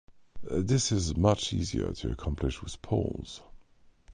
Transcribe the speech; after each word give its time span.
This 0.49 0.91
is 0.91 1.15
much 1.15 1.53
easier 1.53 1.93
to 1.93 2.11
accomplish 2.11 2.63
with 2.63 2.81
poles. 2.81 3.41